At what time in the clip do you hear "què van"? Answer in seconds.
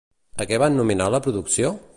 0.51-0.79